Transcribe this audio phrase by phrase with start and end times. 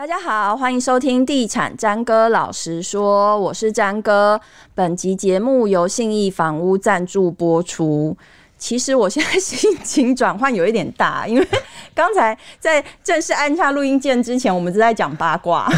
[0.00, 4.40] 大家好，欢迎收听《地产詹哥老实说》，我是詹哥。
[4.74, 8.16] 本集节目由信义房屋赞助播出。
[8.56, 11.46] 其实我现在心情转换有一点大，因为
[11.94, 15.70] 刚才在正式按下录音键之前，我们是在讲八卦。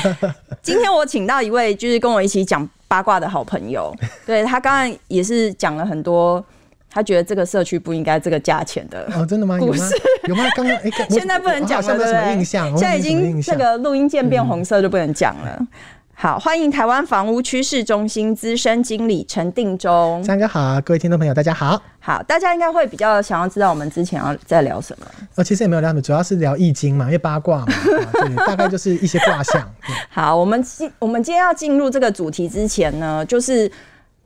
[0.60, 3.90] 今天我请到一位就是跟我一起讲八卦的好朋友，
[4.26, 6.44] 对，他刚刚也是讲了很多。
[6.92, 9.56] 他觉得这个社区不应该这个价钱的哦，真的吗？
[9.58, 9.82] 故事
[10.24, 10.44] 有吗？
[10.54, 12.44] 刚刚哎，现在不能讲了，对不对？
[12.44, 15.56] 现在已经这个录音键变红色，就不能讲了。
[15.58, 15.68] 嗯、
[16.12, 20.22] 好，欢迎台湾房屋趋势中心资深经理陈定中。
[20.22, 21.82] 三哥好，各位听众朋友大家好。
[21.98, 25.06] 好，大家应该会比较想要知道我们之前要在聊什么。
[25.36, 27.72] 呃，其实也没有聊什么，主要是聊易经嘛，因为八卦嘛，
[28.12, 29.66] 对，大概就是一些卦象。
[30.10, 33.72] 好，我们今我们今天要进入这个主题之前呢，就是。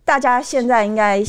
[0.07, 1.21] 大家现在应该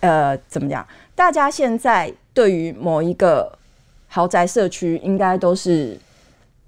[0.00, 0.84] 呃怎么讲？
[1.14, 3.56] 大家现在对于某一个
[4.08, 5.96] 豪宅社区，应该都是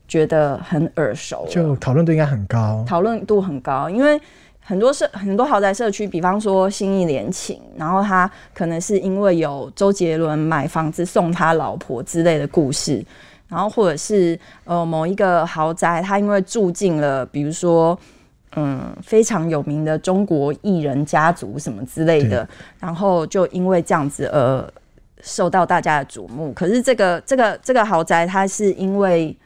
[0.07, 4.19] 觉得很耳熟，就讨论度应该很高，讨论度很高，因为
[4.61, 13.05] 很多社很多豪宅社区，比方说新义联勤，然后他可能是因为有周杰伦买房子送他老婆之类的故事，
[13.49, 17.99] 然后或者是呃某一个豪宅，他因为住进了，比如说。
[18.57, 22.49] 嗯，非常有名的中国艺人家族什么之类的，
[22.81, 24.69] 然后就因为这样子而
[25.23, 26.53] 受到大家的瞩目。
[26.53, 29.37] 可是这个这个这个豪宅，它是因为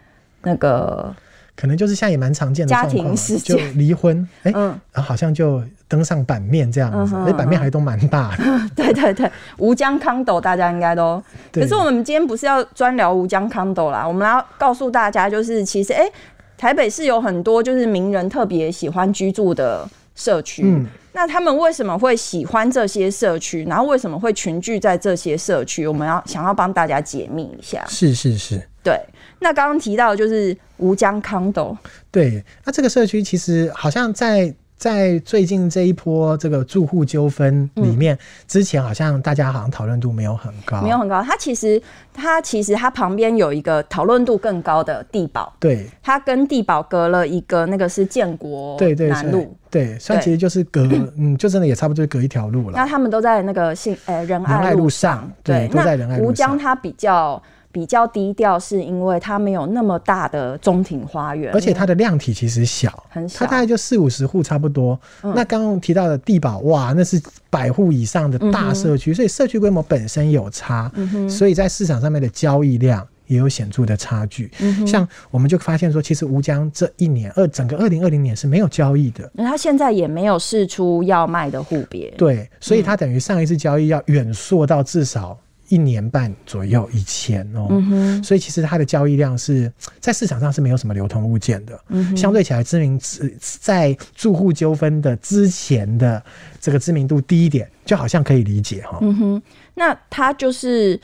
[0.43, 1.15] 那个
[1.55, 8.45] 可能就是现在也蛮常见的家庭事件，就离婚，哎、欸，嗯，然后好像就登上版面这样子，那、嗯、版面还都蛮大的。
[8.75, 16.05] 对对对，吴江康斗大家应该都，可是我们今天不是要专聊吴江康斗啦，我们要告诉大家，就是其实哎。
[16.05, 16.13] 欸
[16.57, 23.65] 台北市有很多就是名人特别喜欢居住的社区，嗯，那他们为什么会喜欢这些社区？
[23.65, 25.87] 然后为什么会群聚在这些社区？
[25.87, 27.85] 我们要想要帮大家解密一下。
[27.89, 28.99] 是是是，对。
[29.41, 31.77] 那刚刚提到就是吴江康斗，
[32.11, 34.55] 对，那这个社区其实好像在。
[34.85, 41.23] 在最近这一波这个住户纠纷里面，之前好像大家好像讨论度没有很高，没有很高。
[41.23, 41.81] 它其实
[42.13, 48.79] 它其实它旁边有一个讨论度更高的地堡，对，它跟地堡隔了一个那个是建国
[49.09, 50.87] 南路，对，对，所以其实就是隔，
[51.17, 52.77] 嗯，就真的也差不多隔一条路了。
[52.77, 56.31] 那他们都在那个信呃仁爱路上，对，都在仁爱路上。
[56.31, 57.43] 吴江它比较。
[57.75, 64.97] 比较低调，是因为它没有那么大的中庭花园，而且它的量体其实小，很小，它大概就四五十户差不多。
[65.23, 67.21] 嗯、那刚刚提到的地堡，哇，那是
[67.51, 74.87] 百户以上的大社区，嗯，所以社区规模本身有差，嗯，所以在市场上面的交易量也有显著的差距，嗯。
[74.87, 85.37] 像我们就发现说，其实吴江这一年二整个二零二零年是没有交易的，那它现在也没有释出要卖的户别，对，所以它等于上一次交易要远溯到至少。
[85.69, 91.79] 一年半左右以前哦、嗯，所以其实它的交易量是在市场上是没有什么流通物件的。
[91.89, 93.01] 嗯、相对起来，知名
[93.39, 96.23] 在住户纠纷的之前的
[96.61, 98.99] 这个知名度低一点，就好像可以理解哈。
[99.01, 99.43] 嗯哼，
[99.75, 101.01] 那它就是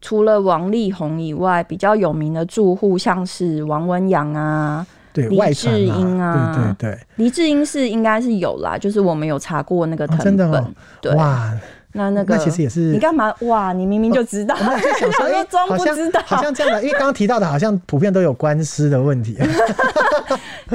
[0.00, 11.14] 除了王力宏以外，比较有名的住户像是王文洋啊，对，李志英啊，啊，对对对，黎智英是应该是有啦，就是我们有查过那个藤本，哦真的哦、对。
[11.14, 11.54] 哇。
[11.92, 13.34] 那那个，那其实也是你干嘛？
[13.40, 19.36] 哇，你明明就知道，我就想说 装不知道，好像这样的，因为刚刚提到的，好像普遍都有官司的问题。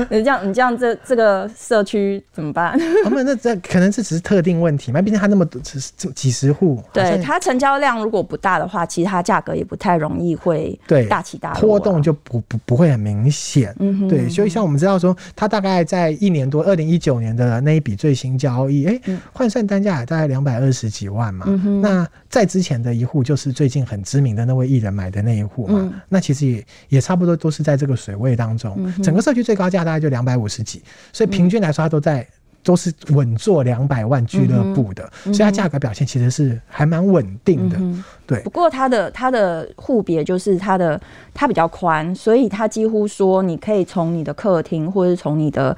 [0.09, 2.75] 你这样，你这样，这这个社区怎么办？
[3.05, 6.83] 我们那这可能这只是特定问题嘛，毕竟他那么多，只是几十户。
[6.91, 13.75] 对，它成交量如果不大的话，其实它价格也不太容易会对大起大落，波动就不不不会很明显。
[13.79, 30.81] 嗯哼，对，所以像我们知道说，它大概在一年多，二零一九年的那一笔最新交易，哎、欸，换算单价也大概两百二十几万嘛，嗯、那在之前的一户就是最近很知名的那位艺人买的那一户嘛、嗯，那其实也也差不多都是在这个水位当中，嗯、整个社区最高价大概就两百五十几，
[31.11, 32.27] 所以平均来说它都在
[32.63, 38.39] 都是稳坐两百万俱乐部的、嗯，所以它价格表现其实是还蛮稳定的、嗯，对。
[38.39, 40.99] 不过它的它的户别就是它的
[41.33, 45.75] 它比较宽，所以它几乎说你可以从你的客厅或者从你的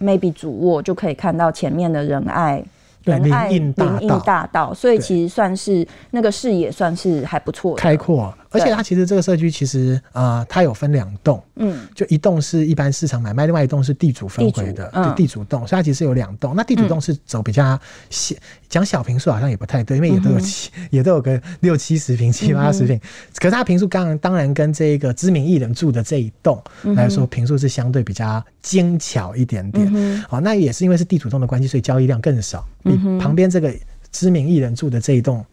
[0.00, 2.64] maybe 主卧就可以看到前面的仁爱。
[3.04, 8.32] 仁爱林荫大道，所以其实算是那个视野算是还不错，开阔。
[8.54, 16.54] 而且它其实这个社区其实啊、呃，它有分两栋，嗯，就一栋是一般市场买卖，另外一栋是地主分回的，就，地主栋、嗯，所以它其实有两栋。
[16.56, 17.78] 那地主栋是走比较
[18.10, 18.34] 小，
[18.68, 22.98] 讲、嗯、小平数好像也不太对，因为也都有七、嗯，也都有个六七十平、七八十平。
[23.38, 26.62] 可是它平数刚当然跟这个知名艺人住的这一栋
[26.94, 30.24] 来说，平数是相对比较精巧一点点。
[30.30, 33.74] 哦，那也是因为是地主栋的关系，所以交易量更少，比旁边这个
[34.12, 35.44] 知名艺人住的这一栋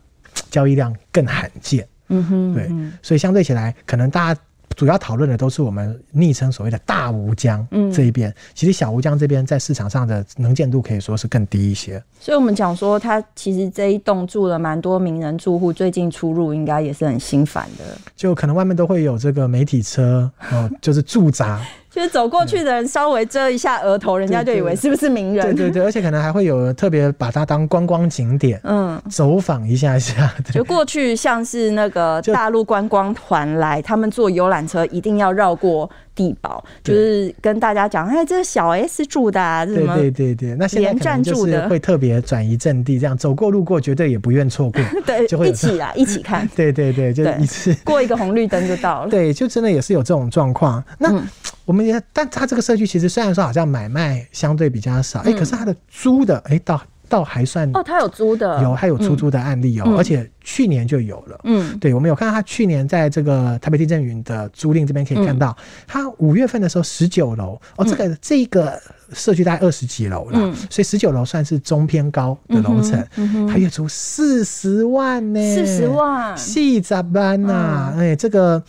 [0.50, 1.88] 交易量更罕见。
[2.12, 2.70] 嗯哼，对，
[3.02, 4.42] 所以相对起来，可能大家
[4.76, 8.30] 主要讨论的都是我们昵称所谓的大吴江这一边。
[8.30, 12.02] 嗯、其实小吴江这边在市场上的能见度可以说是更低一些。
[12.20, 17.98] 所以我们讲说，它其实这一栋住了蛮多名人住户，最近出入应该也是很心烦的。
[18.16, 21.60] 就可能外面都会有这个媒体车，哦，就是驻扎。
[21.92, 25.44] 就是走过去的人稍微遮一下额头，人家就以为是不是名人？
[25.44, 30.34] 对对对，而且可能还会有特别把它当观光景点，嗯，走访一下下。
[30.54, 40.56] 就过去像是那个大陆观光团来，他们坐游览车一定要绕过地堡，就是跟大家讲，哎，这是小 S 住的，啊，对对对对。
[40.56, 46.48] 那现在可能就是会特别转移阵地，这样走过路过绝对也不愿错过， 对，就会一起来一起看。
[46.56, 49.10] 对对对，就一次过一个红绿灯就到了。
[49.12, 50.84] 对，就真的也是有这种状况。
[50.98, 51.22] 那。
[51.64, 56.82] 我们也，但他这个社区其实虽然说好像买卖相对比较少，哎、嗯，可是他的租的，哎，倒
[57.12, 65.56] 倒还算哦，他有租的，有，他有出租的案例哦，嗯、而且去年就有了，嗯，对，我们有看到他去年在这个台北地震云的租赁这边可以看到，
[65.86, 68.82] 他五月份的时候十九楼，哦，这个、嗯、这个
[69.12, 73.06] 社区大概二十几楼了，嗯、所以十九楼算是中偏高的楼层，
[73.50, 78.64] 他月租四十万呢，四十万，细杂班呐，哎，这个，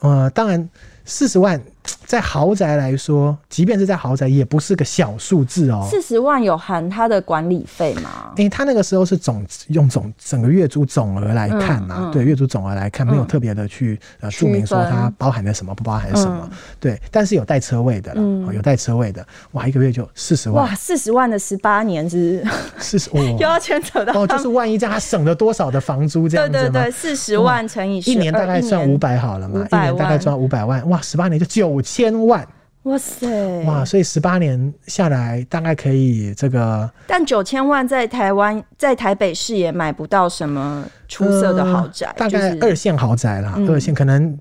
[0.00, 0.68] 呃，当然
[1.06, 1.58] 四十万。
[2.04, 5.86] 在豪宅来说，即便是在豪宅，也不是个小数字哦。
[5.90, 8.32] 四十万有含他的管理费吗？
[8.36, 16.48] 因为他那个时候是总用总整个月租总额来看嘛，嗯嗯、对月租总额来看，没有特别的去呃注明说它包含了什么，不包含什么。
[16.50, 20.64] 嗯、对，但是有带车位的了，嗯、有带车位的，哇，一个月就四十万。
[20.64, 22.44] 哇，四十万的十八年是
[22.78, 26.62] 四十，哦、 又要牵扯到哦，就是万一这样他省了多少的房租这样子吗？
[26.62, 32.46] 对对对，四十万乘以十，一年大概算五百好了嘛，一年大概赚五百万，哇，十八年就九千万。
[32.84, 33.64] 哇塞！
[33.64, 36.88] 哇，所以十八年下来，大概可以这个。
[37.06, 44.38] 但九千万在台湾，在台北市也买不到什么出色的豪宅，呃、大概二线豪宅啦，就是、二线可能。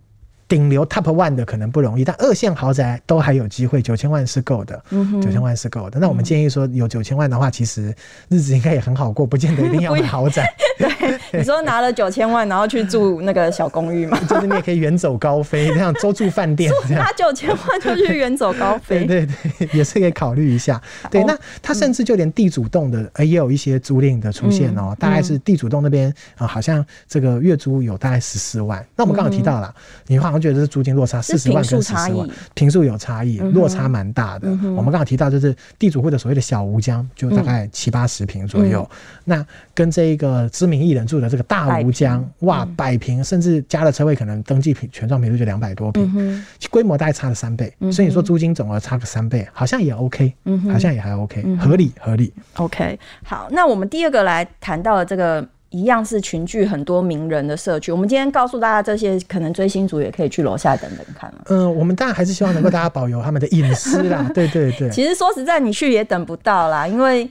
[0.48, 4.80] 顶流 top one 的可能不容易，但二线豪宅都还有机会，九千万是够的，
[5.20, 6.00] 九千万是够的。
[6.00, 7.92] 那我们建议说，有九千万的话，其实
[8.30, 10.46] 日子应该也很好过，不见得一定要买豪宅。
[10.78, 14.20] 对，你说拿了九千万，然后去住那个小公寓嘛？
[14.30, 19.06] 就是你也可以远走高飞，这样周住饭店，拿九千万就去远走高飞。
[19.06, 19.26] 对
[19.58, 20.80] 对，也是可以考虑一下。
[21.10, 24.96] 对，那他甚至就连地主栋的，也有一些租赁的出现哦。
[25.00, 28.86] 大概是地主栋那边啊，好像这个月租有大概十四万。
[28.96, 29.74] 那我们刚刚提到了，
[30.06, 30.36] 你好。
[30.36, 34.50] 像觉得是租金落差四十万跟十四十万，平数有差异，落差蛮大的。
[34.50, 38.86] 我们刚刚提到就是地主户的所谓的小吴江，就大概七八十平左右。
[39.24, 47.72] 那跟这一个知名艺人住的这个大吴江，哇，百平甚至加了车位，可能登记坪权状坪数就两百多平，规模大概差了三倍。
[47.92, 50.34] 所以你说租金总额差个三倍，好像也 OK，
[50.72, 52.34] 好像也还 OK，合理合理。
[52.56, 55.48] OK，好，那我们第二个来谈到了这个。
[55.72, 57.92] 一样是群聚很多名人的社区。
[57.92, 61.30] 我们今天告诉大家，这些可能追星族也可以去楼下等等看。
[61.48, 64.26] 嗯，我们当然还是希望能够大家保有他们的隐私啦。
[64.34, 64.90] 对对对。
[64.90, 67.30] 其实说实在，你去也等不到啦，因为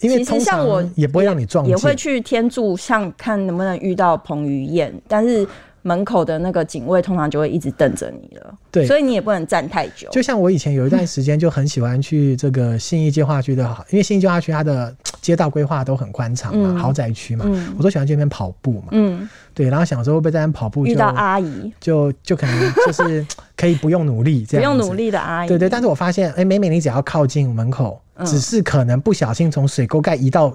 [0.00, 5.46] 因为通常我也不会让你撞，也会去天柱像看能不能遇到彭于晏，但是。
[5.82, 10.10] 门口的那个警卫通常就会一直瞪着你了，对，所以你也不能站太久。
[10.10, 17.46] 就像我以前有一段时间就很喜欢去这个信义计划区的，因为信义计划区它的街道规划都很宽敞嘛，豪宅区嘛，
[17.78, 23.26] 我都喜欢去那边跑步嘛，嗯，对，然后想说会不会在那边跑步遇到阿姨，就就可能就是
[23.56, 25.66] 可以不用努力这样，不用努力的阿姨，对对。
[25.66, 30.52] 但是我发现，哎，每每你只要靠近门口，只是可能不小心从水沟盖移到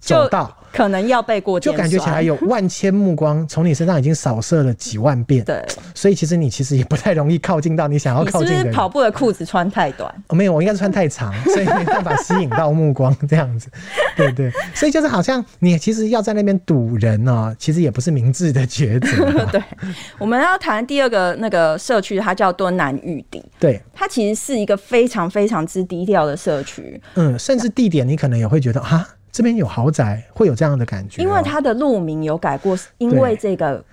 [0.00, 0.56] 走道。
[0.78, 5.44] 可能要被过，就感觉起来有 万千目光从你身上已经扫射了几万遍。
[5.44, 5.60] 对，
[5.92, 8.66] 所以其实你其实也不太容易靠近到你想要靠近的人。
[8.66, 10.08] 是是跑步的裤子穿太短？
[10.28, 13.68] 哦，没有，我应该是穿太长， 所以没办法吸引到目光这样子。
[14.16, 19.46] 对对，所以就是好像你其实要在那边堵人呢，其实也不是明智的抉择。
[19.50, 19.60] 对，
[20.16, 23.44] 我们要谈第二个那个社区，它叫敦南玉邸。
[23.58, 27.02] 对，它其实是一个非常非常之低调的社区。
[27.16, 29.08] 嗯，甚至地点你可能也会觉得啊。
[29.38, 31.22] 这边有豪宅，会有这样的感觉。
[31.22, 33.84] 因为它的路名有改过，因为这个，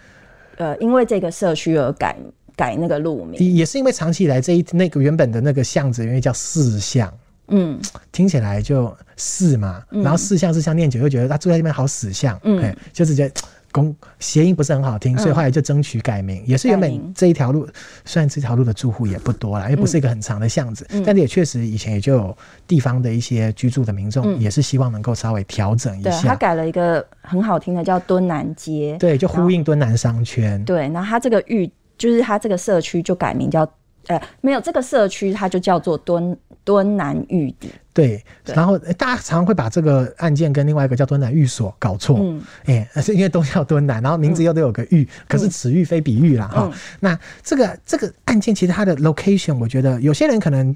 [0.57, 2.17] 呃，因为这个社区而改
[2.55, 7.13] 改那个路名，也是因为长期以来这一那个原本的那个巷子，因为叫四巷，
[7.49, 7.79] 嗯，
[8.11, 13.31] 听起来就四嘛，嗯、然后四巷是像念久，又觉得他住在这边好死巷，嗯，就直接。
[13.75, 17.67] 公谐音不是很好听，所以后来就争取改名，嗯、也是原本这一条路，
[18.05, 26.29] 虽然这条路的住户也不多啦，因为不是一个很长的巷子，嗯、但是也确实以前也就有地方的一些居住的民众，也是希望能够稍微调整一下。
[26.29, 30.63] 他改了一个很好听的叫敦南街，对，就呼应敦南商圈。
[30.63, 33.69] 对，然后他这个域就是他这个社区就改名叫
[34.07, 37.69] 呃，没有这个社区，它就叫做敦敦南玉邸。
[37.93, 46.77] 对，然后大家常常会把这个案件跟另外一个叫敦南寓所搞错，嗯，哎、欸，是因为都叫敦南，然后名字又都有个玉，嗯、可是此玉非彼玉啦，哈、嗯。
[46.99, 50.75] 那这个这个案件其实它的 location，我觉得有些人可能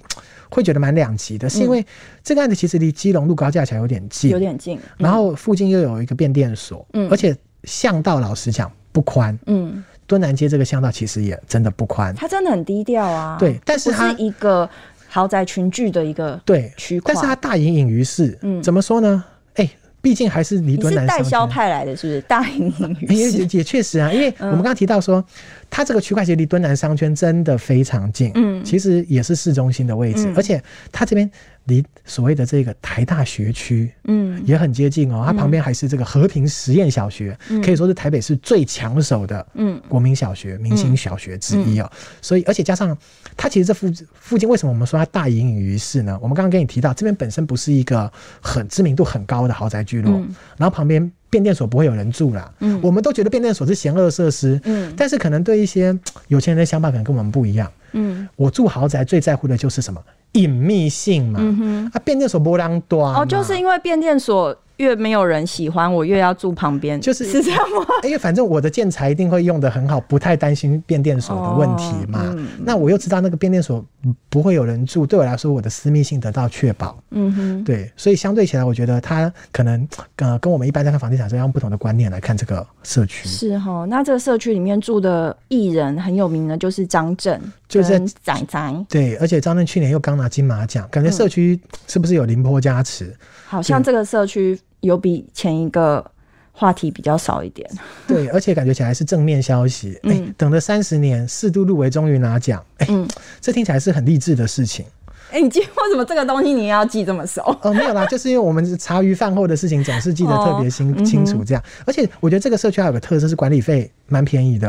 [0.49, 1.85] 会觉得蛮两极的，是因为
[2.23, 14.69] 这个案子其实离基隆路高架桥有点近，有点近，嗯、然后附近又有一个变电所，嗯，而且巷道老实讲不宽，嗯，敦南街这个巷道其实也真的不宽，它真的很低调啊，对，但是它是一个。
[15.09, 18.37] 豪宅群聚的一个对区块，但是它大隐隐于市。
[18.43, 19.23] 嗯，怎么说呢？
[19.55, 21.05] 哎、欸，毕竟还是离敦南。
[21.05, 22.21] 代销派来的，是不是？
[22.21, 25.21] 大隐隐于市也也确实啊，因为我们刚刚提到说，
[25.69, 28.31] 它这个区块其实离敦南商圈真的非常近。
[28.35, 30.61] 嗯，其实也是市中心的位置，嗯、而且
[30.91, 31.29] 它这边。
[31.65, 35.21] 离所谓的这个台大学区，嗯，也很接近哦。
[35.23, 41.87] 它旁边还是这个和平实验小学，可以说是台北市最抢手的，嗯，国民小学、明星小学之一哦。
[42.23, 42.97] 所以，而且加上
[43.41, 46.19] 它其实这附附近，为什么我们说它大隐隐于市呢？
[46.21, 50.19] 我们刚刚跟你提到，这边本身不是一个很知名度很高的豪宅聚落，
[50.57, 52.51] 然后旁边变电所不会有人住啦。
[52.59, 57.71] 嗯，我们都觉得变电所是嫌恶设施，嗯，但是可能对一些有钱人的想法可能跟我们不一样。
[57.93, 60.03] 嗯，我住豪宅最在乎的就是什么？
[60.33, 64.53] 隐秘性嘛，嗯哼，啊，变电所波浪多哦，就是因为变电所。
[64.79, 67.85] 越没有人喜欢我，越要住旁边，就是是这样吗？
[68.03, 72.21] 因为反正我的建材一定会用得很好，不太担心变电所的问题嘛。
[72.21, 73.85] 哦嗯、那我又知道那个变电所
[74.29, 76.97] 不会有人住，对我来说，我的私密性得到确保。
[77.11, 83.27] 嗯哼，对，所以相对起来，我觉得他可能呃跟我们一般在看房地产是用不同的观念来看这个社区。
[83.27, 88.85] 是哈，那这个社区里面住的艺人很有名的，就是张震，就是仔仔。
[88.87, 93.07] 对，而且张震去年又刚拿金马奖，感觉社区是不是有凌波加持？
[93.07, 94.57] 嗯、好像这个社区。
[94.81, 96.03] 有比前一个
[96.51, 97.69] 话题比较少一点，
[98.07, 99.93] 对，而且感觉起来是正面消息。
[100.03, 103.07] 哎、嗯欸，等了三十年，四度入围，终于拿奖，哎、欸，嗯、
[103.39, 104.85] 这听起来是很励志的事情。
[105.31, 107.41] 哎、欸，你记为什么这个东西你也要记这么熟？
[107.61, 111.63] 哦，没有啦，就是因为我们茶余饭后的事情总是记得特别清清楚，这样。
[111.85, 114.67] 而且我觉得这个社区还有个特色是管理费蛮便宜的。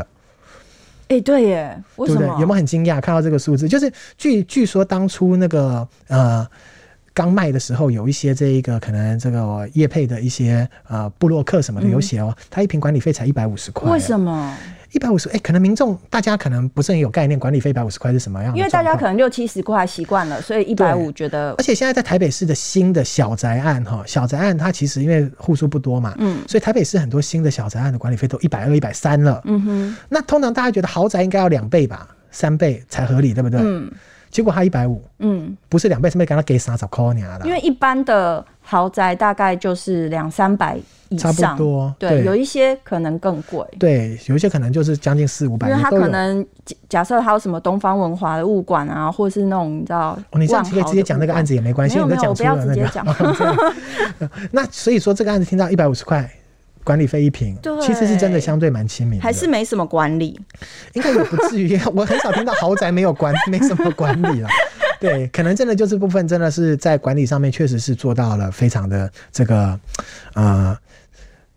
[1.08, 2.20] 哎、欸，对耶，为什么？
[2.20, 2.40] 对不对？
[2.40, 3.68] 有没有很惊讶看到这个数字？
[3.68, 6.46] 就是据据说当初那个呃。
[7.12, 13.90] 刚卖的时候，有一些这一个可能这个叶配的一些呃布洛克什么的有写哦，他一瓶管理费才一百五十块。
[13.90, 14.56] 为什么？
[14.92, 15.28] 一百五十？
[15.28, 18.56] 哎，可能民众大家可能不是很有概念，管理费一百五十块是什么样？
[18.56, 21.52] 因为大家可能六七十块习惯了，所以一百五觉得。
[21.58, 29.40] 而且现在在台北市的新的小宅案哈，小宅案它其实因为户数不多嘛，嗯，所以台北市很多新的小宅案的管理费都一百二、一百三了。
[29.44, 29.96] 嗯哼。
[30.08, 33.60] 那通常大家觉得豪宅应该要两倍吧，三倍才合理，对不对？
[33.62, 33.88] 嗯。
[34.30, 37.40] 结果他一百五，嗯，不是两倍，是没给他给三十块你了。
[37.44, 41.94] 因为一般的豪宅大概就是两三百以上，差不多。
[41.98, 43.66] 对，对有一些可能更贵。
[43.78, 45.68] 对，有一些可能就是将近四五百。
[45.68, 46.46] 因为他可能
[46.88, 53.04] 假设还有什么东方文华的物管啊，或者是那种你知道，哦，你这样可以直接讲那个案子也没关系，你都讲出了我不要直接讲。
[54.52, 56.30] 那所以说这个案子听到一百五十块。
[56.82, 60.38] 管理费一平，其实是真的相对蛮亲民，还是没什么管理，
[60.94, 61.78] 应该也不至于。
[61.94, 64.48] 我很少听到豪宅没有管， 没什么管理了。
[64.98, 69.78] 对，可能真的就是部分真的是在管理上面确实是做到了非常的这个，
[70.34, 70.76] 呃，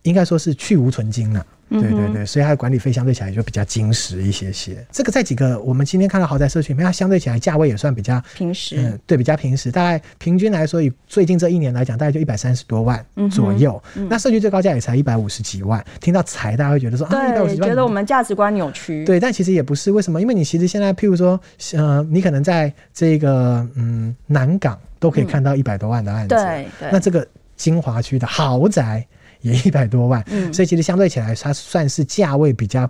[0.04, 1.46] 应该说是去无存精了。
[1.80, 4.86] 对对对，所以它的管理费相对起来就比较精实一些些。
[4.92, 8.76] 这个在几个我们今天看到豪宅社区里面，它相对起来价位也算比较平实。
[8.78, 9.72] 嗯，对，比较平实。
[9.72, 13.82] 大概平均来说，以最近这一年来讲，大概就一百三十多万左右。
[13.96, 15.84] 嗯、那社区最高价也才一百五十几万。
[16.00, 19.04] 听到才，大家会觉得说一百五十几万，觉得我们价值观扭曲。
[19.06, 19.92] 对，但其实也不是。
[19.92, 20.22] 为什么？
[20.22, 21.40] 因为你其实现在，譬如说，
[21.74, 26.36] 呃，你可能在这个嗯南港都可以看到一百多万的案子。
[26.36, 26.90] 对对。
[26.92, 29.06] 那这个精华区的豪宅。
[29.44, 32.90] 也一百多万，嗯，所以其实相对起来，它算是价位比较，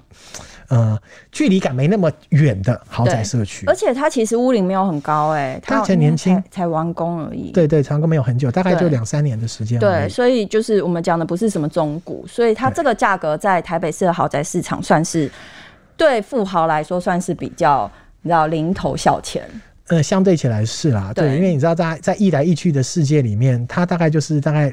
[0.68, 0.98] 呃，
[1.32, 3.66] 距离感没那么远的豪宅社区。
[3.66, 7.52] 而且它其实屋龄没有很高，欸，哎，它才年轻，才完工而已。
[7.52, 9.80] 对对，完工没有很久，大概就两三年的时间。
[9.80, 15.30] 对，所以就是我们讲的不是什么中古，所以它这个价格在台北市的豪宅市场算是
[15.98, 17.92] 对富豪来说算是比较，
[18.22, 19.44] 你知道，零头小钱。
[19.88, 24.72] 呃，相对起来是啦，对，对，因为你知道在在一来一去的世界里面，它大概就是大概。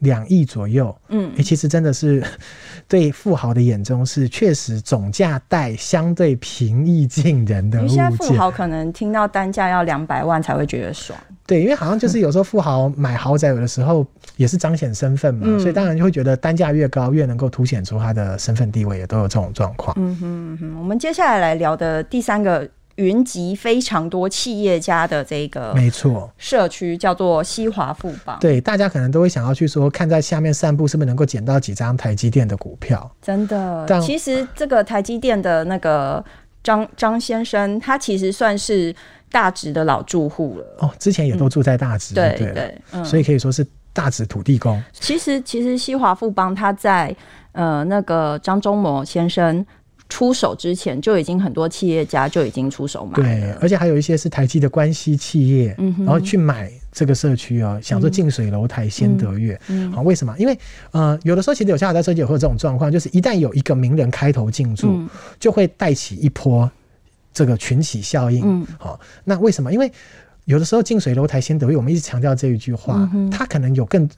[0.00, 2.22] 两亿左右，嗯、欸，其实真的是
[2.86, 7.96] 对富豪的眼中是确实总价带相对平易近人的物件。
[7.96, 11.18] 现在富豪可能听到单价要两百万才会觉得爽。
[11.46, 19.96] 对，因为好像就是有时候富豪买豪宅，有的时候也是彰显身份嘛，嗯、所以当然就会觉得单价越高，越能够凸显出他的身份地位，也都有这种状况。
[19.98, 22.68] 嗯哼嗯哼，我们接下来来聊的第三个。
[22.96, 33.10] 云集非常多企业家的这个没错社区叫做西华富邦，对，大家可能都会想要去说，看在下面散步是不是能够捡到几张台积电的股票？
[33.22, 36.22] 真的，但其实这个台积电的那个
[36.62, 38.94] 张张先生，他其实算是
[39.30, 40.76] 大直的老住户了。
[40.80, 44.82] 哦，之前也都住在大直，对对，对嗯、所以可以说是大直土地公。
[44.92, 47.14] 其实，其实西华富邦他在
[47.52, 49.64] 呃那个张忠谋先生。
[50.10, 60.36] 出手之前就已经很多企业家就已经出手买了，对，而且还有一些是台积的关系企业，嗯，然后去买这个社区哦，想说近水楼台先得月，嗯，好，为什么？
[60.38, 60.58] 因为
[60.90, 66.70] 呃，有的时候其实有些豪宅设计也会有这种状况，就是一旦有一个名人开头进驻，嗯，就会带起一波
[67.32, 69.72] 这个群起效应，嗯，好，那为什么？
[69.72, 69.90] 因为
[70.44, 74.08] 有的时候近水楼台先得月，我们一直强调这一句话，它可能有更。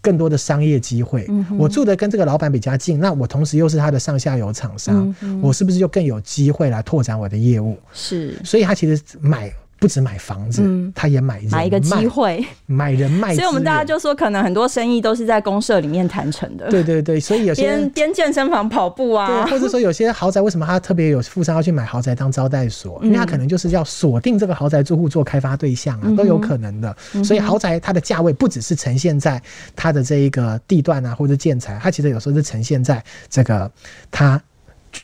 [0.00, 1.26] 更多的商业机会，
[1.58, 7.76] 我住的跟这个老板比较近，那我同时又是他的上下游厂商，我是不是就更有机会来拓展我的业务？
[7.92, 9.52] 是，所以他其实买。
[9.82, 13.34] 不止买房子，嗯、他也买人买一个机会，买人脉。
[13.34, 16.70] 所以我们大家就说，可能很多生意都是在公社里面谈成的。
[16.70, 23.00] 对对对，所以有些边边健身房跑步啊，对，或者说有些豪宅，为什么他特别有富商要去买豪宅当招待所？
[23.02, 26.96] 嗯、因为他可能就是要锁定这个豪宅住户做开发对象啊，都有可能的。
[27.14, 29.42] 嗯、所以豪宅它的价位不只是呈现在
[29.74, 33.68] 它的这一个地段啊，或者建材，它其实有时候是呈现在这个
[34.12, 34.40] 它。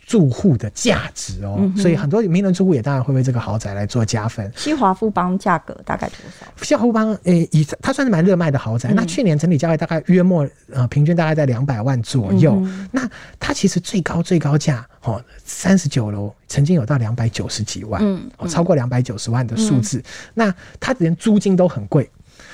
[0.06, 4.50] 住户的价值哦，嗯、所以很多名人住户也当然会为这个豪宅来做加分。
[4.56, 6.46] 西华富邦价格大概多少？
[6.62, 8.90] 西华富邦诶、欸，以它算是蛮热卖的豪宅。
[8.90, 12.54] 嗯、那去年整体价位大概约莫呃，平均大概在两百万左右。
[12.56, 13.08] 嗯、那
[13.40, 19.98] 它其实最高最高价哦，三十九楼曾经有到两百九十几万，嗯，嗯超过两百九十万的数字。
[19.98, 20.04] 嗯、
[20.34, 22.08] 那它连租金都很贵。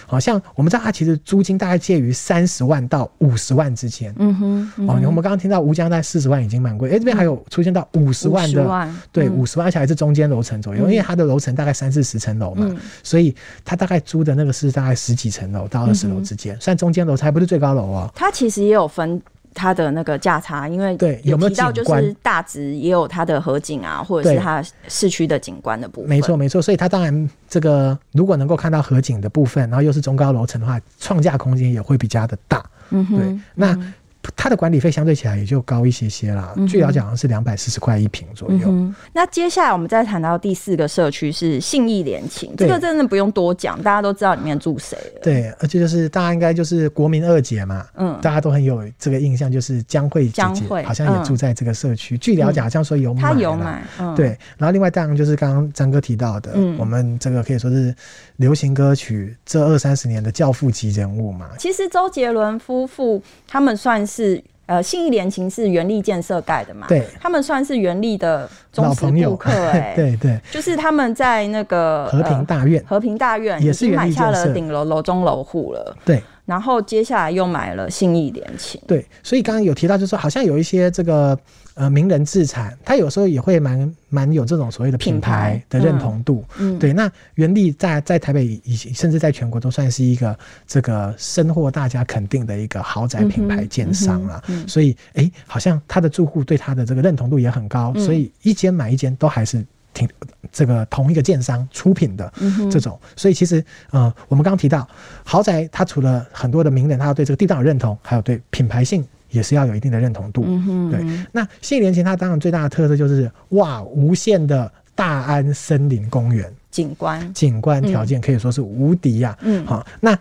[0.06, 4.14] 好像我们知道，它其实租金大概介于三十万到五十万之间。
[4.18, 4.86] 嗯哼。
[4.86, 18.10] 哦，我们刚刚听到吴江在四十万已经蛮贵，哎，这边还有出现到五十万的，对，五十万，而且还是中间楼层左右，因为它的楼层大概三四十层楼嘛，所以它大概租的那个是大概十几层楼到二十楼之间，算中间楼层，还不是最高楼哦。
[18.14, 19.20] 它其实也有分。
[19.54, 26.10] 它的那个价差，因为对有提到就是大直也有它的河景啊，或者是它市区的景观的部分。
[26.10, 32.62] 没错没错，所以它当然这个如果能够看到河景的部分，然后又是中高楼层的话，创价空间也会比较的大。
[32.90, 33.94] 嗯哼，对，那。
[34.36, 38.94] 嗯它的管理费相对起来也就高一些些啦，嗯、据了解好像是两百四十块一平左右，嗯。
[39.12, 45.20] 那接下来我们再谈到第四个社区是信义联勤，这个真的不用多讲，大家都知道里面住谁了。
[45.22, 52.16] 对，而且就是大家应该就是国民二姐嘛，嗯，大家都很有这个印象，就是江蕙姐姐好像也住在这个社区。
[52.16, 54.36] 嗯、据了解好像说有买，他有买，嗯、对。
[54.58, 57.94] 然后另外当然就是刚刚张哥提到的，嗯、我们这个可以说是
[58.36, 61.50] 流行歌曲这二三十年的教父级人物嘛。
[61.58, 64.23] 其实周杰伦夫妇他们算是。
[64.66, 66.86] 呃，信义联勤是原力建设盖的嘛？
[66.88, 69.94] 对，他们算是原力的忠实顾客哎、 欸。
[69.94, 75.96] 对对，就是他们在那个和平大院，呃、和平大院也是买下了顶楼楼中楼户了。
[76.04, 76.22] 对。
[76.44, 78.80] 然后接下来又买了信义联勤。
[78.86, 81.38] 对，所以刚刚有提到，就是说好像有一些这个
[81.74, 86.44] 呃名人自产，他有时候也会蛮蛮有这种所谓的品牌的认同度。
[86.58, 86.92] 嗯，对。
[86.92, 94.42] 那原力在在台北以甚至在全国都算是一个这个深获大家肯定的一个豪宅品牌建商了。
[94.48, 99.64] 嗯，嗯，嗯，所以哎，好像他的住户对他的这个认同度也很高，所以一间买一间都还是。
[99.94, 100.08] 挺
[100.52, 102.30] 这个同一个建商出品的
[102.70, 104.86] 这种，所以其实呃，我们刚刚提到
[105.24, 110.42] 豪宅，它除了很多的名人，他要对这个地段有认同，还有对品牌性也是要有一定的认同度。
[110.90, 111.02] 对，
[111.32, 119.36] 那信义联勤它当然最大的特色就是哇，无限的大安森林公园景观，景观条件可以说是无敌呀。
[119.40, 120.18] 嗯，好，那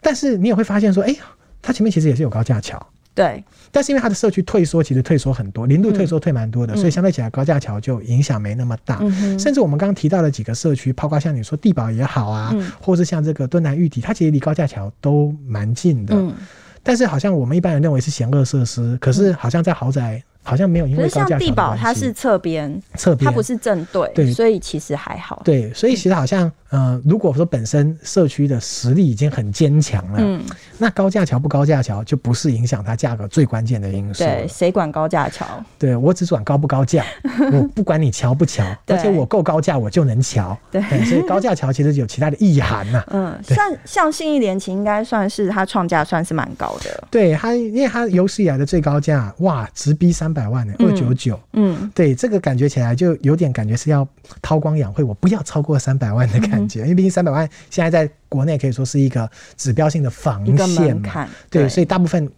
[0.00, 1.14] 但是你也会发现说，哎，
[1.62, 2.84] 它前面其实也是有高架桥。
[3.20, 8.98] 对，但是因为它的社区退缩，其实退缩很多，零度退缩退蛮多的，嗯、所以相对起来高架桥就影响没那么大。
[9.02, 16.14] 嗯、甚至我们刚刚提到的几个社区，包括像你说地堡也好啊，嗯、或是像这个敦南玉邸，它其实离高架桥都蛮近的。
[16.14, 16.34] 嗯、
[16.82, 20.22] 但是好像我们一般人认为是险恶设施，可是好像在豪宅。
[20.42, 25.42] 好像没有，因为像地堡，它是侧边，侧边，它不是正对，对，所以其实还好。
[25.44, 30.42] 对，所以其实好像，嗯、呃，如果说本身社区的实力已经很坚强了，嗯，
[30.78, 34.24] 那高架桥不高架桥就不是影响它价格最关键的因素。
[34.24, 35.46] 对，谁管高架桥？
[35.78, 37.04] 对，我只管高不高架，
[37.52, 40.56] 我不管你桥不桥，而且我够高架，我就能桥。
[40.70, 43.06] 对，所以高架桥其实有其他的意涵呐、啊。
[43.12, 47.04] 嗯，对像像信义联勤应该算是它创价算是蛮高的。
[47.10, 50.29] 对它，因为它有史以来的最高价，哇，直逼三。
[50.30, 54.06] 三百万呢，二九九，嗯，对，这个感觉起来就有点感觉是要
[54.40, 62.30] 韬光养晦，我不要超过三百万的感觉，嗯、因为毕竟三百万现在在国内可以说是一个指标性的防线嘛，对，对，所以大部分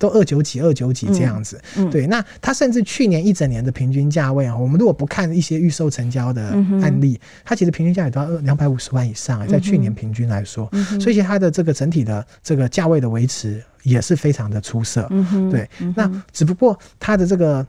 [0.00, 1.88] 都二九几、二九几这样子，嗯。
[1.88, 2.08] 嗯、对。
[2.08, 6.42] 那它甚至去年一整年的平均价位啊，我们如果不看一些预售成交的
[6.82, 13.62] 案例，它其实平均价也到两百五十万以上，在去年平均来说，嗯、所以其它的这个整体的这个价位的维持。
[13.82, 17.66] 也是非常的出色，嗯，对，嗯、那只不过它的这个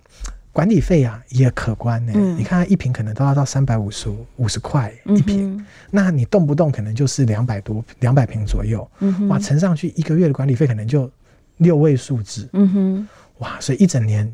[0.52, 2.20] 管理费啊也可观呢、欸。
[2.20, 11.10] 嗯、你看一瓶可能都要到三百五十五十块一瓶，嗯、那你动不动可能就是两百多两百瓶左右，嗯、哇，乘上去一个月的管理费可能就
[11.62, 13.08] 六位数字，嗯哼，
[13.40, 14.32] 哇，所以一整年。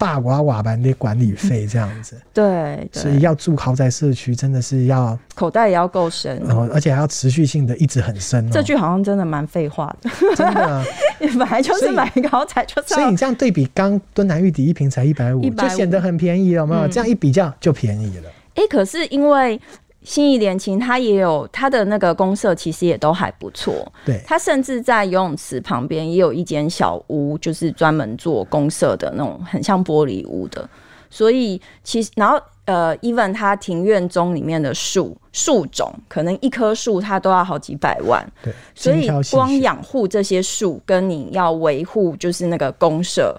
[0.00, 8.50] 大瓦瓦般的管理费这样子， 对，所以要住豪宅社区真的是要口袋也要够深，然后而且还要持续性的一直很深、喔。
[8.50, 10.82] 这句好像真的蛮废话的， 真的，
[11.20, 12.94] 本来就是买一个豪宅就是。
[12.94, 16.88] 所以你这样对比，刚敦南玉底一平才一百五，就显得很便宜了，有没有？
[16.88, 18.28] 这样一比较就便宜了。
[18.54, 19.60] 哎、欸，可是因为。
[20.02, 23.92] 信义联勤，它也有它的那个公社，其实也都还不错。
[24.06, 30.66] 对，它甚至在游泳池旁边也有一间小屋，就是专门做公社的那种，很像玻璃屋的。
[31.10, 38.26] 所以其实，然后呃，even 它庭院中里面的树树种，可能一棵树它都要好几百万。
[38.42, 43.38] 对，所以光养护这些树，跟你要维护就是那个公社，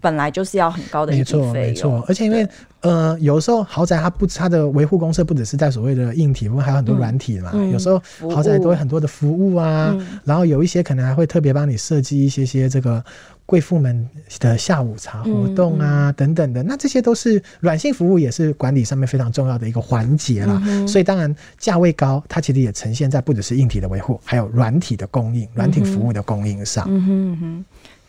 [0.00, 1.52] 本来就是要很高的一笔费用。
[1.52, 2.48] 没错，而且因为。
[2.84, 7.50] 呃，有时候豪宅它不，它的维护公司不只是在所谓的硬体，部分还有很多软体嘛。
[7.54, 13.02] 嗯嗯、有时候豪宅都会很多的服务啊，嗯、然后有一些可能还会特别帮你设计一些些这个
[13.46, 14.06] 贵妇们
[14.38, 16.62] 的下午茶活动啊、等等的。
[16.62, 20.60] 那这些都是软性服务，也是管理上面非常重要的一个环节啦。
[20.66, 26.84] 嗯、所以当然价位高，它其实也呈现在不只是硬体的维护，还有软体的供应、软体服务的供应上。
[26.86, 27.64] 嗯哼嗯哼。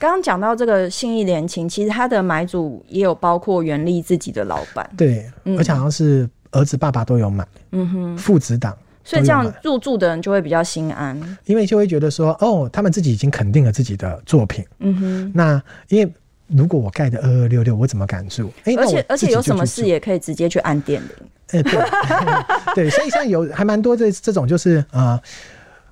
[0.05, 16.13] 刚刚讲到这个信义联勤，其实他的买主也有包括袁立自己的老板，对，嗯、而且好像是儿子、爸爸都有买，嗯哼，父子档，所以这样入住的人就会比较心安，因为就会觉得说，哦，他们自己已经肯定了自己的作品，嗯哼，那因为
[16.45, 18.53] 如果我盖的二二六六，我怎么敢住？
[18.65, 21.09] 欸、而且而且有什么事也可以直接去按电铃，
[21.47, 25.19] 哎、欸，对， 对，所以像有还蛮多这这种就是呃，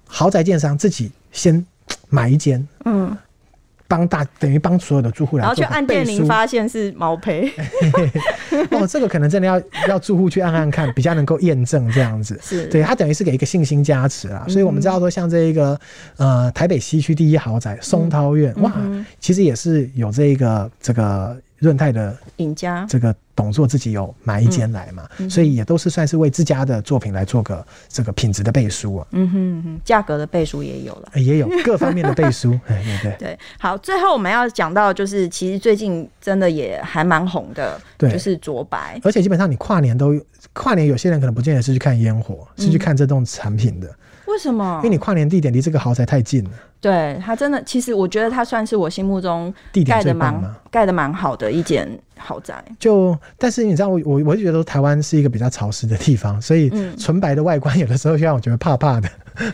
[0.06, 1.66] 豪宅建商自己先
[2.10, 3.18] 买一间，嗯。
[3.88, 7.52] 帮大等于帮所有的住户来，然后去按电铃，发现是毛坯。
[8.72, 12.40] 哦，这个可能真的要要住户去按按看， 比较能够验证这样子。
[12.42, 14.44] 是，对，它等于是给一个信心加持啦。
[14.48, 15.80] 嗯、所以我们知道说，像这一个
[16.18, 18.74] 呃台北西区第一豪宅松涛苑，嗯、哇，
[19.20, 21.38] 其实也是有这一个这个。
[21.60, 29.08] 润泰的尹家这个董座自己有买一间来嘛，所以也都是算是为自家的作品来做个这个品质的背书啊。
[29.12, 32.52] 嗯哼哼，价格的背书也有了，也有各方面的背书。
[32.68, 33.40] 对对对。
[33.60, 39.00] 好，最后我们要讲到就是，其实最近真的也还蛮红的，对，就是卓白。
[39.04, 40.14] 而且基本上你跨年都
[40.54, 43.90] 跨年，有些人可能不见得是去看烟火，是去看这栋产品的。
[44.28, 44.80] 为什么？
[44.84, 46.52] 因为你跨年地点离这个豪宅太近了。
[46.80, 49.54] 对，它真的，其实我觉得它算是我心目中
[49.86, 52.64] 盖的蛮盖的蛮好的一间豪宅。
[52.78, 59.10] 就但是你知道我我我就觉得台湾是一个比较潮湿的地方，所以纯白的外观有的时候就让我觉得怕怕的。
[59.40, 59.52] 嗯，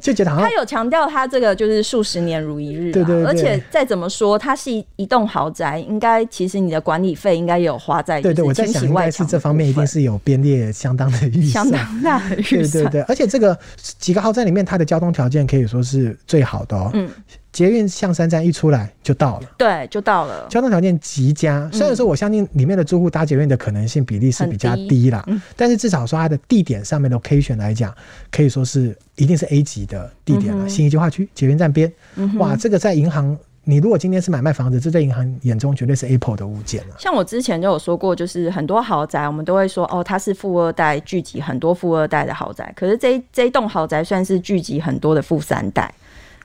[0.00, 16.90] 就觉得好像他有强调，他这个就是数十年如一日，对对对，而且再怎么说，它是一一栋豪宅，应该其实你的管理费应该也有花在，对对，我在想应该是这方面一定是有编列相当的预算，相当大的预算，对对对，而且这个几个豪宅里面，它的交通条件可以说是最好的哦。
[16.94, 17.08] 嗯。
[17.54, 20.44] 捷运象山站一出来就到了，对，就到了。
[20.50, 27.94] 交通条件极佳，虽然说我相信里面的住户搭捷运的可能性比例是比较低啦，嗯、但是至少说它的地点上面的 location 来讲，
[28.32, 30.68] 可以说是一定是 A 级的地点了。
[30.68, 36.96] 新一计划区捷运站边，嗯、哇，这个在银行，你如果今天是买卖房子，这在银行眼中绝对是 Apple 的物件了。
[36.98, 45.94] 像我之前就有说过，就是很多豪宅，我们都会说哦，它是富二代聚集很多富二代的豪宅，可是这这栋豪宅算是聚集很多的富三代。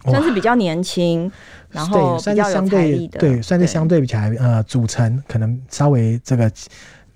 [0.05, 1.31] 算是比较年轻，
[1.69, 6.51] 然后比较有财力的，对，对，算是相对比起来，呃，组成可能稍微这个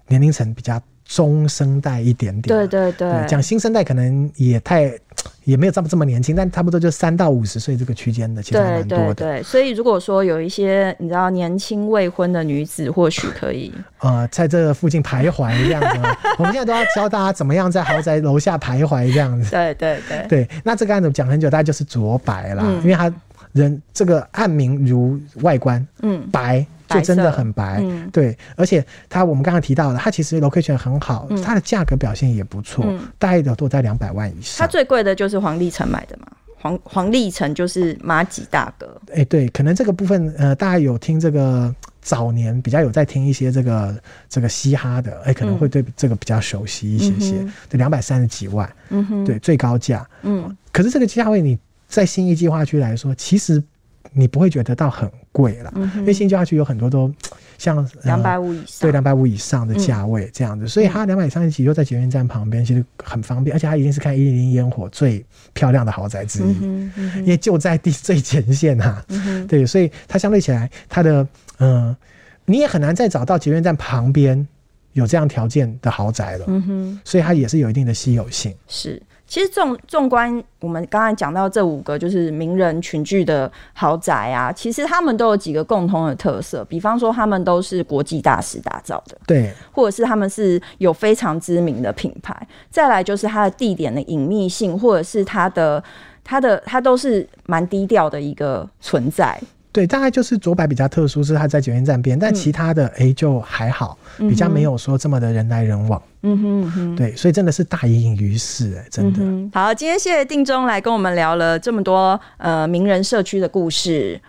[0.08, 0.82] 年龄层比较
[1.14, 2.56] 中生代一点点。
[2.56, 4.92] 对对对，讲新生代可能也太。
[5.46, 9.14] 也没有这么这么年轻，但差不多就三到五十岁这个区间的，其实蛮多的。
[9.14, 16.00] 对，对，对，所以如果说有一些你知道年轻未婚的女子，或许可以呃，在这附近徘徊这样子。
[16.40, 19.52] 我们现在都要教大家怎么样在豪宅楼下徘徊这样子。
[19.52, 23.14] 对对对对，那这个案子讲很久，大概就是卓白啦，嗯、因为他
[23.52, 26.66] 人这个案名如外观，嗯，白。
[26.94, 34.66] 就真的很白，嗯、对，而且它我们刚刚提到的，它其实 location 很好，嗯、它的价格表现也不错，嗯、大概都在两百万以上。
[34.66, 36.28] 它最贵的就是黄立成买的嘛，
[36.60, 39.00] 黄黄立成就是马吉大哥。
[39.10, 43.96] 哎、欸，对，可能这个部分呃，大家有听这个早年比较有在听一些这个
[44.30, 47.36] 这个嘻哈的，哎、欸，可能会对这个比较熟悉一些些。
[47.40, 53.64] 嗯、对，两百三十几万，嗯哼，对，最高价，嗯，可是这个价位你在新一计划区来说，其实。
[54.12, 57.12] 你不会觉得到很贵了，嗯、因为新计划区有很多都
[57.58, 66.60] 像两百五以上，对，两百五以上的价位这样子，嗯、所以它两百三十几就在捷运站旁边，其实很方便，而且它一定是看一零零烟火最漂亮的豪宅之一，
[67.20, 69.04] 因为就在地最前线哈、
[69.48, 71.24] 对，所以它相对起来，它的
[71.60, 71.98] 嗯、呃、
[72.46, 74.46] 你也很难再找到捷运站旁边
[74.92, 76.46] 有这样条件的豪宅了。
[76.50, 78.54] 嗯哼，所以它也是有一定的稀有性。
[78.68, 79.02] 是。
[79.26, 92.36] 其实纵纵观我们刚才讲到这五个就是名人群聚的豪宅啊，其实他们都有几个共通的特色，比方说他们都是国际大师打造的，对，或者是他们是有非常知名的品牌，
[92.70, 95.84] 再来就是它的地点的隐秘性，或者是它的
[96.24, 99.40] 它的它都是蛮低调的一个存在。
[99.74, 106.02] 对，大概就是左百比较特殊，是它在九运站边，但其他的哎、嗯、就还好，比较没有说这么的人来人往。
[106.22, 109.52] 嗯哼嗯哼，对，所以真的是大隐隐于市哎，真的、嗯。
[109.54, 114.22] 好，今天谢谢定中来跟我们聊了这么多呃名人社区的故事，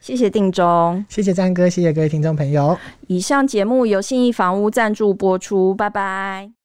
[0.00, 2.76] 谢谢定中，谢谢詹哥，谢谢各位听众朋友。
[3.06, 6.57] 以上节目由信义房屋赞助播出，拜拜。